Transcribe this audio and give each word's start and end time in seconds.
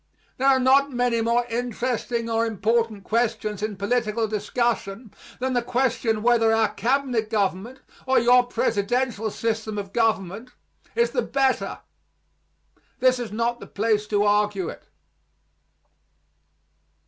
There 0.37 0.47
are 0.47 0.59
not 0.59 0.91
many 0.91 1.21
more 1.21 1.45
interesting 1.47 2.27
or 2.27 2.43
important 2.43 3.03
questions 3.03 3.61
in 3.61 3.75
political 3.77 4.27
discussion 4.27 5.13
than 5.37 5.53
the 5.53 5.61
question 5.61 6.23
whether 6.23 6.51
our 6.51 6.69
cabinet 6.73 7.29
government 7.29 7.81
or 8.07 8.17
your 8.17 8.41
presidential 8.47 9.29
system 9.29 9.77
of 9.77 9.93
government 9.93 10.53
is 10.95 11.11
the 11.11 11.21
better. 11.21 11.81
This 12.97 13.19
is 13.19 13.31
not 13.31 13.59
the 13.59 13.67
place 13.67 14.07
to 14.07 14.23
argue 14.23 14.69
it. 14.69 14.85